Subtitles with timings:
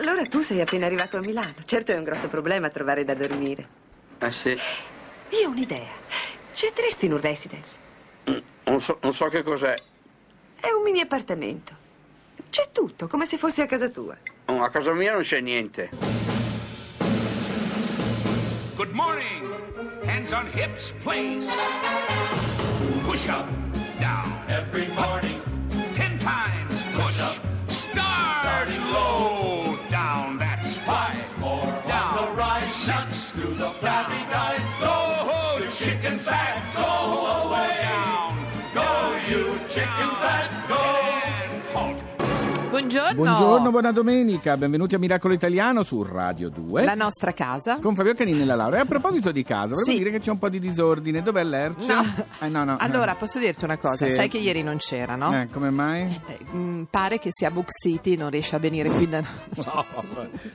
[0.00, 1.54] allora tu sei appena arrivato a Milano.
[1.66, 3.68] Certo è un grosso problema trovare da dormire.
[4.18, 4.50] Eh sì,
[5.30, 5.98] Io ho un'idea.
[6.54, 7.78] Ci andresti in un residence?
[8.64, 9.74] non so, non so che cos'è.
[10.60, 11.74] È un mini appartamento.
[12.50, 14.16] C'è tutto, come se fossi a casa tua.
[14.46, 15.90] Oh, a casa mia non c'è niente.
[18.74, 19.48] Good morning.
[20.06, 21.50] Hands on hips, please.
[23.02, 23.46] Push up,
[23.98, 24.32] down.
[24.48, 25.39] Every morning.
[36.30, 36.99] Sack Gold.
[42.90, 43.14] Buongiorno.
[43.22, 46.82] Buongiorno, buona domenica, benvenuti a Miracolo Italiano su Radio 2.
[46.84, 47.78] La nostra casa.
[47.80, 48.78] Con Fabio Canini e la Laura.
[48.78, 49.96] E a proposito di casa, volevo Sì.
[49.98, 51.22] dire che c'è un po' di disordine.
[51.22, 51.86] Dov'è l'Erce?
[51.94, 52.02] No.
[52.40, 52.76] Eh, no, no.
[52.80, 54.06] Allora, posso dirti una cosa?
[54.08, 54.12] Sì.
[54.16, 55.32] Sai che ieri non c'era, no?
[55.40, 56.20] Eh, come mai?
[56.26, 59.20] Eh, mm, pare che sia Book City, non riesce a venire qui da
[59.54, 59.84] No,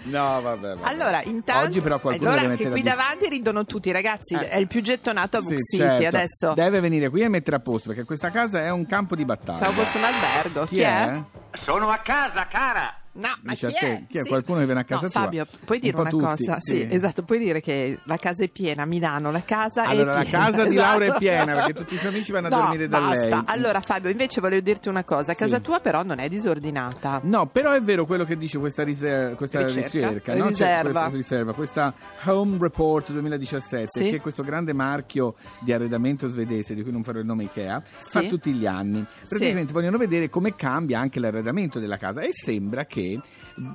[0.03, 0.89] no, vabbè, vabbè.
[0.89, 4.49] Allora, intanto Oggi però qualcuno allora deve che mettere qui davanti ridono tutti, ragazzi, Eh.
[4.49, 6.17] è il più gettonato a Book Sì, City certo.
[6.17, 6.53] adesso.
[6.53, 9.59] Deve venire qui e mettere a posto perché questa casa è un campo di battaglia.
[9.59, 10.65] Stavo fosse un albergo.
[10.65, 11.19] Chi, Chi, è?
[11.55, 13.04] Sono a casa, cara.
[13.17, 14.03] No, ma Dice a chi te, è?
[14.09, 14.23] chi è?
[14.23, 14.27] Sì.
[14.27, 15.21] Qualcuno che viene a casa no, tua?
[15.21, 16.57] Fabio, puoi dire Un una tutti, cosa?
[16.59, 16.85] sì.
[16.89, 20.21] esatto, puoi dire che la casa è piena a Milano, la casa Allora, è la
[20.29, 20.45] piena.
[20.45, 20.99] casa di esatto.
[20.99, 23.25] Laura è piena, perché tutti i suoi amici vanno a No, dormire da basta.
[23.27, 23.41] lei.
[23.45, 25.61] Allora, Fabio, invece volevo dirti una cosa: casa Sì.
[25.61, 27.21] tua, però, non è disordinata.
[27.23, 29.85] No, però è vero quello che dice questa, riser- questa Ricerca?
[30.09, 30.43] ricerca, no?
[30.53, 30.99] Cioè, Riserva.
[30.99, 31.93] questa riserva, questa
[32.25, 34.09] Home Report 2017, Sì.
[34.09, 37.81] che è questo grande marchio di arredamento svedese, di cui non farò il nome Ikea,
[37.97, 38.09] Sì.
[38.19, 39.05] fa tutti gli anni.
[39.27, 43.03] Praticamente vogliono vedere come cambia anche l'arredamento della casa e sembra che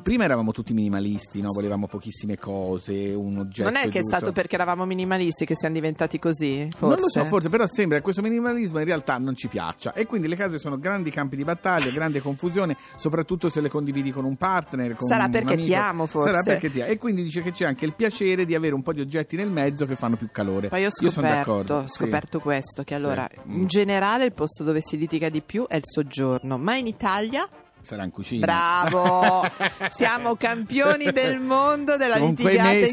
[0.03, 1.53] prima eravamo tutti minimalisti, no?
[1.53, 4.17] volevamo pochissime cose, un oggetto Non è che è giusto.
[4.17, 6.69] stato perché eravamo minimalisti che siamo diventati così?
[6.71, 6.95] Forse?
[6.95, 9.93] Non lo so, forse, però sembra che questo minimalismo in realtà non ci piaccia.
[9.93, 14.11] E quindi le case sono grandi campi di battaglia, grande confusione, soprattutto se le condividi
[14.13, 14.95] con un partner.
[14.95, 15.67] Con Sarà un perché amico.
[15.69, 16.31] ti amo, forse.
[16.31, 16.91] Sarà perché ti amo.
[16.91, 19.51] E quindi dice che c'è anche il piacere di avere un po' di oggetti nel
[19.51, 20.69] mezzo che fanno più calore.
[20.69, 21.75] Poi ho sono scoperto, d'accordo.
[21.77, 21.95] ho sì.
[21.95, 23.03] scoperto questo, che Sì.
[23.03, 23.55] allora Mm.
[23.55, 27.49] in generale il posto dove si litiga di più è il soggiorno, ma in Italia,
[27.83, 28.45] Sarà in cucina.
[28.47, 29.43] bravo,
[29.91, 32.85] siamo campioni del mondo della Con litigata in.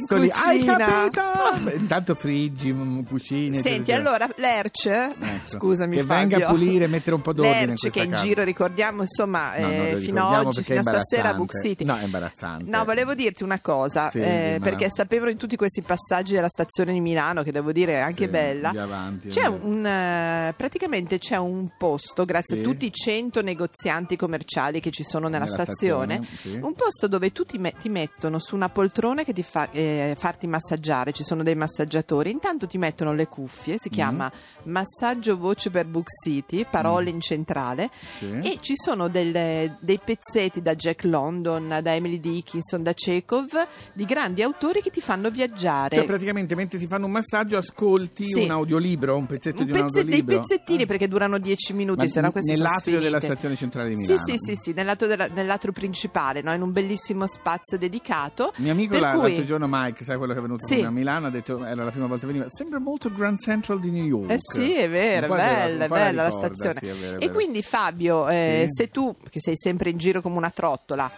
[0.46, 0.78] Hai cucina.
[0.78, 1.76] capito?
[1.78, 3.62] Intanto friggi, mm, cucine.
[3.62, 3.98] Senti, eccetera.
[4.10, 5.58] allora l'Erce, Ecco.
[5.58, 8.12] scusami Che Fabio, venga a pulire mettere un po' d'ordine in L'Erce questa che in
[8.12, 8.24] casa.
[8.26, 11.60] giro ricordiamo insomma No, eh, fino a oggi, fino a stasera Book.
[11.62, 11.84] City.
[11.84, 12.70] No, è imbarazzante.
[12.70, 16.94] No, volevo dirti una cosa, Sì, eh, perché sapevano in tutti questi passaggi della stazione
[16.94, 18.70] di Milano, che devo dire è anche Sì, bella.
[18.70, 22.62] avanti, c'è un, eh, praticamente c'è un posto, grazie Sì.
[22.62, 26.66] a tutti i 100 negozianti commerciali che ci sono nella, Nella stazione, stazione, sì.
[26.66, 30.16] un posto dove tu ti, me- ti mettono su una poltrona che ti fa eh,
[30.18, 33.78] farti massaggiare, ci sono dei massaggiatori, intanto ti mettono le cuffie, Mm.
[33.78, 34.32] si chiama
[34.64, 38.38] massaggio voce per Book City, parole in centrale, Sì.
[38.44, 43.48] e ci sono delle- dei pezzetti da Jack London, da Emily Dickinson, da Chekhov,
[43.94, 45.96] di grandi autori che ti fanno viaggiare.
[45.96, 48.44] Cioè, praticamente mentre ti fanno un massaggio, ascolti Sì.
[48.44, 50.40] un audiolibro, un pezzetto Un di un pezze- dei audiolibro.
[50.40, 50.86] pezzettini Ah.
[50.86, 54.24] perché durano 10 minuti, Ma se no questi nell'atrio della stazione centrale di Sì, Milano.
[54.26, 56.54] sì, sì, sì, nell'atrio, della- nell'atrio principale, no?
[56.54, 58.52] in un bellissimo spazio dedicato.
[58.58, 60.82] Mio amico la- cui- l'altro giorno Mike, sai quello che è venuto Sì.
[60.82, 63.92] a Milano, ha detto, era la prima volta che veniva, sembra molto Grand Central di
[63.92, 64.32] New York.
[64.32, 66.76] Eh sì, è vero, è bella, è bella la ricorda, stazione.
[66.80, 67.34] sì, è vero, è e vero.
[67.34, 68.74] quindi Fabio, eh, Sì.
[68.84, 71.10] se tu, che sei sempre in giro come una trottola,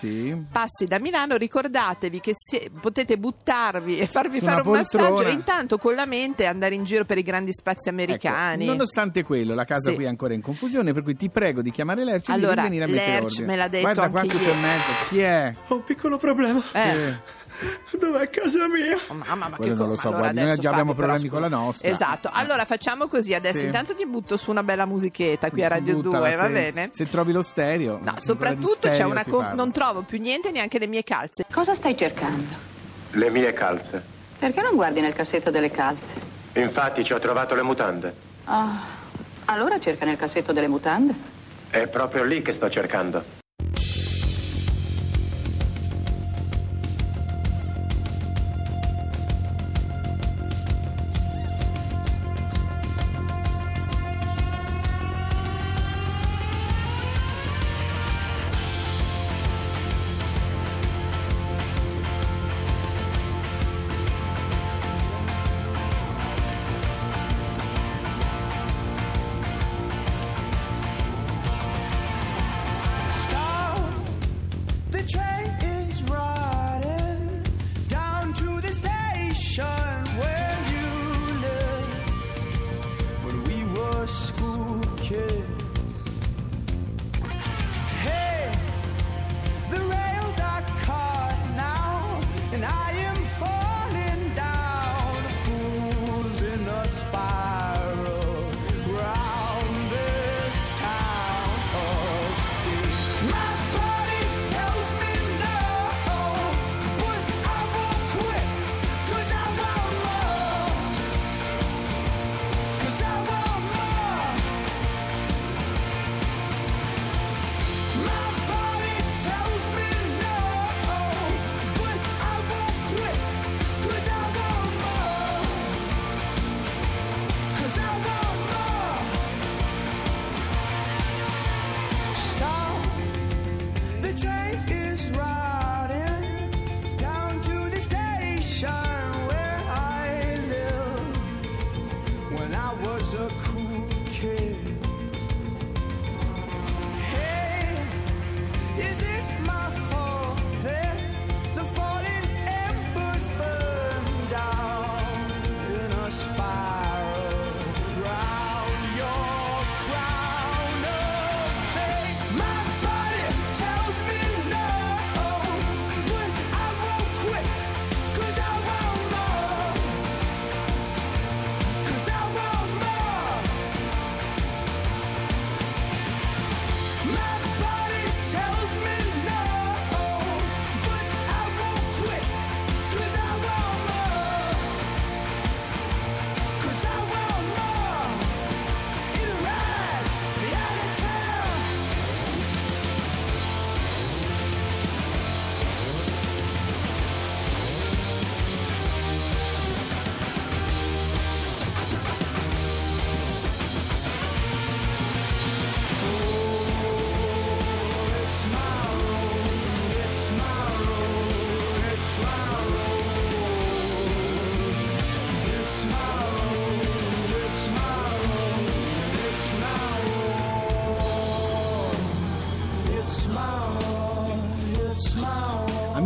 [0.51, 5.29] passi da Milano, ricordatevi che se- potete buttarvi e farvi Su fare un massaggio poltrona.
[5.29, 8.63] e intanto con la mente andare in giro per i grandi spazi americani.
[8.63, 11.71] Ecco, nonostante quello, la casa qui è ancora in confusione, per cui ti prego di
[11.71, 13.47] chiamare l'Erci Allora, e di venire a mettere l'Erci ordine.
[13.47, 14.91] me l'ha detto Guarda qua anche tutto in mezzo.
[15.09, 15.55] Chi è?
[15.67, 16.61] Ho un piccolo problema.
[16.73, 17.37] Eh.
[17.97, 18.97] Dov'è casa mia?
[19.07, 21.33] Oh, mamma, ma Quello che non lo so, allora guardi, noi già abbiamo problemi però,
[21.33, 21.89] con la nostra.
[21.89, 23.57] Esatto, allora facciamo così adesso.
[23.57, 23.65] Sì.
[23.65, 26.89] Intanto ti butto su una bella musichetta qui a Radio Buttala, 2, va se- bene?
[26.93, 27.99] Se trovi lo stereo.
[28.01, 31.45] No, soprattutto c'è stereo una si co- non trovo più niente, neanche le mie calze.
[31.51, 32.47] Cosa stai cercando?
[33.11, 34.01] Le mie calze.
[34.39, 36.13] Perché non guardi nel cassetto delle calze?
[36.53, 38.15] Infatti ci ho trovato le mutande.
[38.45, 38.85] Ah,
[39.45, 41.13] allora cerca nel cassetto delle mutande.
[41.71, 43.23] È proprio lì che sto cercando.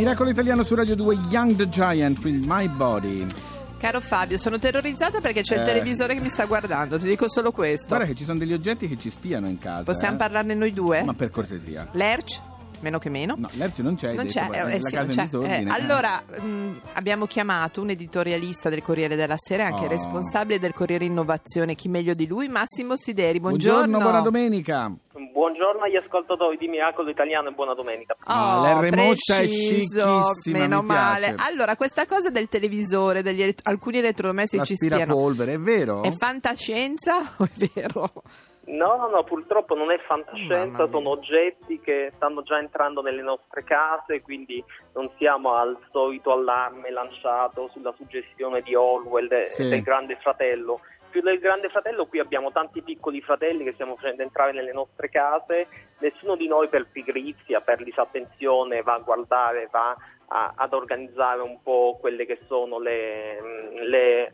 [0.03, 3.25] Miracolo Italiano su Radio 2 Young the Giant with My Body.
[3.77, 5.65] Caro Fabio, sono terrorizzata perché c'è il Eh.
[5.65, 7.87] televisore che mi sta guardando, ti dico solo questo.
[7.87, 9.83] Guarda che ci sono degli oggetti che ci spiano in casa.
[9.83, 10.17] Possiamo eh.
[10.17, 11.03] parlarne noi due?
[11.03, 11.87] Ma per cortesia.
[11.93, 12.41] Lerch?
[12.81, 13.35] Meno che meno?
[13.37, 15.15] No, l'Erci non c'è, hai Non detto, c'è, guarda, eh, la sì, casa non in
[15.15, 15.23] c'è.
[15.23, 15.57] disordine.
[15.69, 19.87] Eh, allora, mh, abbiamo chiamato un editorialista del Corriere della Sera, anche Oh.
[19.87, 23.39] responsabile del Corriere Innovazione, chi meglio di lui, Massimo Sideri.
[23.39, 23.77] Buongiorno.
[23.87, 24.91] Buongiorno, buona domenica.
[25.37, 28.15] Buongiorno agli ascoltatori di Miracolo Italiano e buona domenica.
[28.25, 31.33] Ah, Oh, l'R moscia è preciso, scicchissima, meno mi male.
[31.33, 31.49] piace.
[31.49, 34.97] Allora, questa cosa del televisore, degli elet- alcuni elettrodomestici ci spiano.
[34.99, 36.03] L'aspirapolvere, è vero?
[36.03, 38.11] È fantascienza o è vero?
[38.65, 43.63] No, no, no, purtroppo non è fantascienza, sono oggetti che stanno già entrando nelle nostre
[43.63, 44.63] case, quindi
[44.93, 49.67] non siamo al solito allarme lanciato sulla suggestione di Orwell e Sì.
[49.67, 50.79] del Grande Fratello.
[51.13, 55.09] Più del Grande Fratello qui abbiamo tanti piccoli fratelli che stiamo facendo entrare nelle nostre
[55.09, 55.67] case,
[55.99, 59.95] nessuno di noi per pigrizia, per disattenzione va a guardare, va
[60.33, 63.39] a- ad organizzare un po' quelle che sono le,
[63.87, 64.33] le-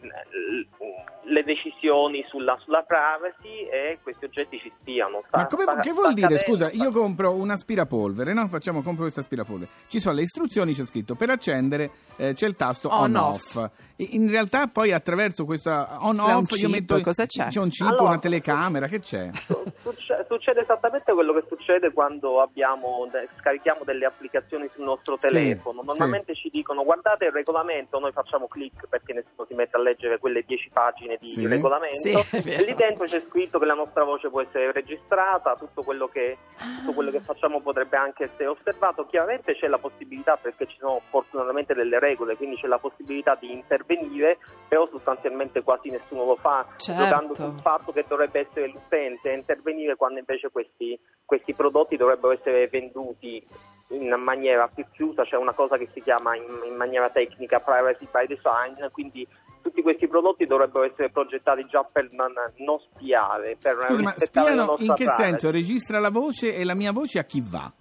[1.24, 5.22] le decisioni sulla, sulla privacy e questi oggetti ci spiano.
[5.28, 6.28] Sta- Ma come, sta- che vuol dire?
[6.36, 8.48] accadendo, Scusa, sta- io compro un aspirapolvere, no?
[8.48, 9.70] Facciamo, compro questo aspirapolvere.
[9.88, 13.70] Ci sono le istruzioni, c'è scritto per accendere eh, c'è il tasto On, on-off.
[13.98, 17.02] In realtà poi attraverso questo C'è un on-off io chip, metto...
[17.02, 17.48] cosa c'è?
[17.50, 19.30] C'è un chip, Allora, una telecamera, che c'è?
[19.82, 23.08] Succe- Succede esattamente quello che succede quando abbiamo
[23.40, 25.28] scarichiamo delle applicazioni sul nostro Sì,
[25.94, 30.20] Normalmente ci dicono guardate il regolamento, noi facciamo clic perché nessuno si mette a leggere
[30.20, 31.48] quelle 10 pagine di Sì.
[31.48, 31.96] regolamento
[32.40, 36.08] Sì, e lì dentro c'è scritto che la nostra voce può essere registrata, tutto quello
[36.08, 36.38] che,
[36.78, 39.06] tutto quello che facciamo potrebbe anche essere osservato.
[39.08, 43.52] Chiaramente c'è la possibilità perché ci sono fortunatamente delle regole, quindi c'è la possibilità di
[43.52, 47.04] intervenire, però sostanzialmente quasi nessuno lo fa, Certo.
[47.04, 52.34] giocando sul fatto che dovrebbe essere l'utente a intervenire quando invece questi, questi prodotti dovrebbero
[52.34, 53.46] essere venduti
[53.90, 58.08] in maniera più chiusa, c'è una cosa che si chiama in, in maniera tecnica privacy
[58.12, 59.28] by design, quindi
[59.62, 64.76] tutti questi prodotti dovrebbero essere progettati già per non, non spiare, per Scusa, ma spiano
[64.80, 65.24] in che privacy.
[65.24, 65.52] senso?
[65.52, 67.72] Registra la voce e la mia voce a chi va?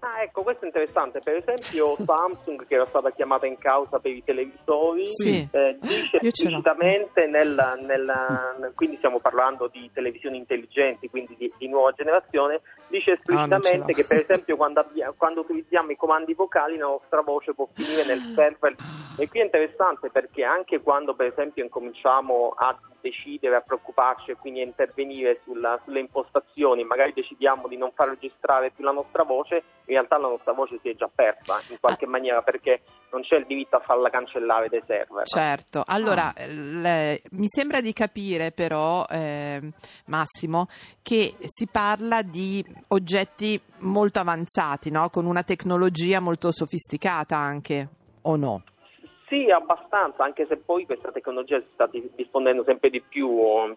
[0.00, 1.18] Ah, ecco, questo è interessante.
[1.18, 5.46] Per esempio, Samsung, che era stata chiamata in causa per i televisori, Sì.
[5.50, 11.92] eh, dice esplicitamente, nel, nel- quindi stiamo parlando di televisioni intelligenti, quindi di, di nuova
[11.92, 13.94] generazione, dice Ah, esplicitamente l'ho.
[13.94, 18.04] che per esempio quando, abbia- quando utilizziamo i comandi vocali la nostra voce può finire
[18.04, 18.74] nel server.
[19.18, 24.36] E qui è interessante perché anche quando per esempio incominciamo a decidere, a preoccuparci e
[24.36, 29.22] quindi a intervenire sulla- sulle impostazioni, magari decidiamo di non far registrare più la nostra
[29.24, 32.08] voce, in realtà la nostra voce si è già persa in qualche Ah.
[32.08, 35.26] maniera perché non c'è il diritto a farla cancellare dai server.
[35.26, 35.84] Certo, Ah.
[35.86, 39.60] allora le- mi sembra di capire però, eh,
[40.06, 40.66] Massimo,
[41.02, 45.08] che si parla di oggetti molto avanzati, no?
[45.10, 47.88] con una tecnologia molto sofisticata anche,
[48.22, 48.62] o no?
[49.28, 53.28] Sì, abbastanza, anche se poi questa tecnologia si sta di- diffondendo sempre di più.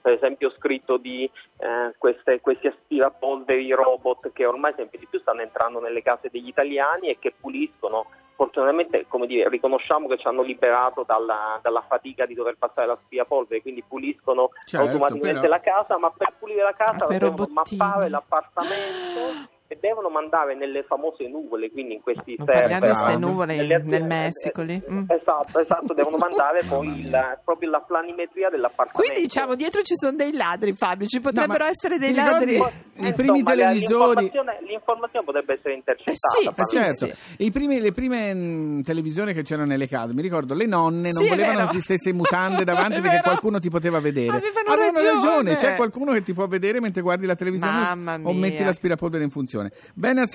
[0.02, 5.20] Per esempio ho scritto di eh, queste- questi aspirapolveri robot che ormai sempre di più
[5.20, 8.06] stanno entrando nelle case degli italiani e che puliscono.
[8.36, 13.62] Fortunatamente, come dire, riconosciamo che ci hanno liberato dalla, dalla fatica di dover passare l'aspirapolvere,
[13.62, 17.54] quindi puliscono Certo, automaticamente però- la casa, ma per pulire la casa robottini.
[17.78, 22.68] mappare l'appartamento e devono mandare nelle famose nuvole, quindi in questi Non server.
[22.68, 24.82] parliamo di queste nuvole nelle nel aziende- Messico lì.
[24.92, 25.04] Mm.
[25.08, 29.02] Esatto, esatto, devono mandare poi il- proprio la planimetria dell'appartamento.
[29.02, 32.56] Quindi diciamo dietro ci sono dei ladri, Fabio, ci potrebbero ma essere dei ladri.
[32.58, 36.18] I Eh, primi insomma, televisori- L'informazione, l'informazione potrebbe essere intercettata.
[36.62, 37.44] Eh sì, Eh certo, sì.
[37.46, 41.24] I primi- le prime mh, televisioni che c'erano nelle case, mi ricordo le nonne non
[41.24, 44.42] Sì, volevano che si stesse in mutande davanti perché qualcuno ti poteva vedere.
[44.68, 45.56] Avevano ragione.
[45.56, 48.40] c'è qualcuno che ti può vedere mentre guardi la televisione Mamma o mia.
[48.42, 49.61] metti l'aspirapolvere in funzione.
[49.94, 50.26] Bene a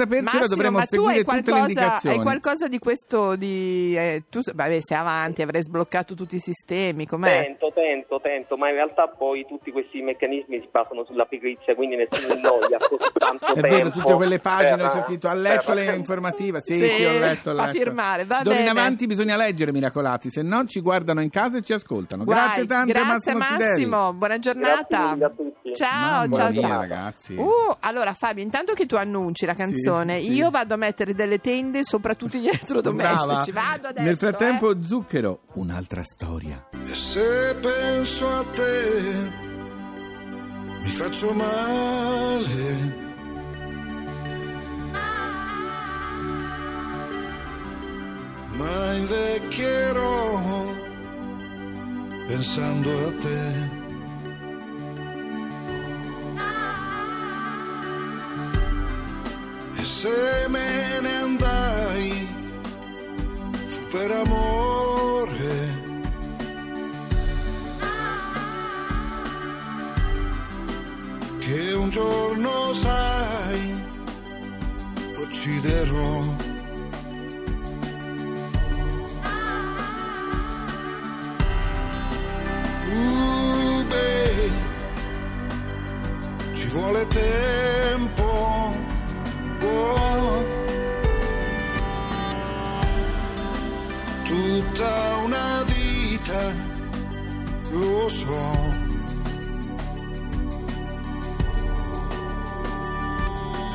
[0.71, 2.16] ma tu seguire hai tutte le qualcosa, indicazioni.
[2.16, 7.06] hai qualcosa di questo di eh, tu vabbè, sei avanti, avrai sbloccato tutti i sistemi,
[7.06, 7.42] com'è?
[7.42, 11.97] Tento, tento, tento, ma in realtà poi tutti questi meccanismi si basano sulla pigrizia, quindi
[11.97, 13.68] nessuno di noi ha così tanto È tempo.
[13.68, 16.61] vero, tutte quelle pagine per- c'è scritto ha letto informative.
[16.61, 17.50] Sì, Sì, sì, ho letto.
[17.50, 17.78] ho fa letto.
[17.78, 18.68] firmare, va in bene.
[18.71, 22.25] avanti bisogna leggere, miracolati, se no ci guardano in casa e ci ascoltano.
[22.25, 23.38] Guai, grazie tante, grazie Massimo.
[23.66, 24.85] Massimo, buona giornata.
[24.87, 25.75] Grazie mille a tutti.
[25.75, 26.80] Ciao, Mamma ciao, mia, ciao.
[26.80, 27.35] ragazzi.
[27.35, 27.49] Uh,
[27.80, 29.15] allora Fabio, intanto che tu annunci
[29.46, 30.32] la Sì, canzone, sì.
[30.32, 33.52] io vado a mettere delle tende sopra tutti gli elettrodomestici.
[33.52, 34.04] Vado adesso.
[34.06, 34.82] Nel frattempo, eh.
[34.82, 36.68] Zucchero, un'altra storia.
[36.80, 39.44] E se penso a te
[40.82, 43.04] mi faccio male.
[48.56, 50.64] Ma invecchierò
[52.26, 53.75] pensando a te.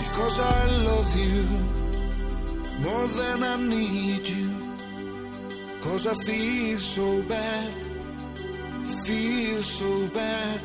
[0.02, 1.44] Because I love you
[2.84, 4.52] more than I need you.
[5.82, 7.74] Cause I feel so bad,
[9.06, 10.60] feel so bad.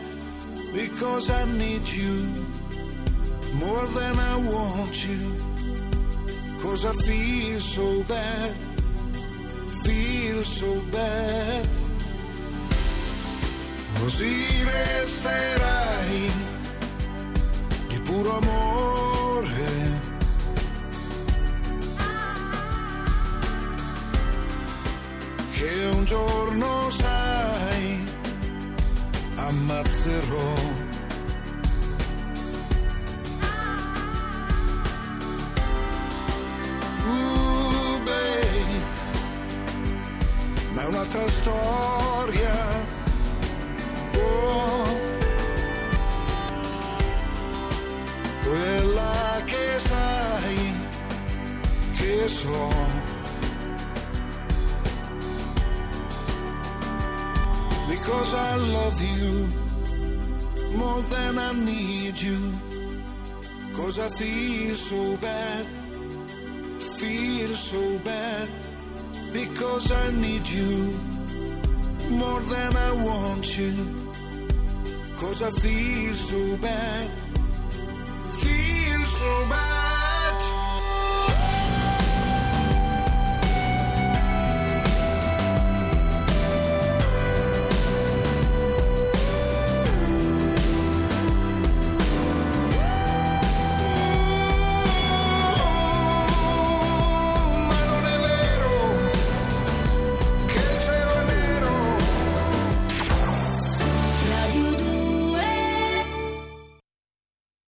[0.73, 2.27] Because I need you
[3.55, 5.37] more than I want you.
[6.61, 8.57] Cause I feel so bad,
[9.85, 11.86] feel so bad.
[13.99, 16.31] Così resterai
[17.89, 20.01] di puro amore.
[25.53, 28.05] Che un giorno sai,
[29.37, 30.55] ammazzerò.
[37.03, 37.37] Uh,
[40.89, 42.56] un'altra storia.
[52.29, 52.71] So.
[57.89, 59.49] Because I love you
[60.77, 62.53] more than I need you.
[63.75, 65.67] Cause I feel so bad,
[66.99, 68.49] feel so bad.
[69.33, 70.99] Because I need you
[72.11, 73.75] more than I want you.
[75.17, 77.11] Cause I feel so bad
[78.33, 79.76] feel so bad.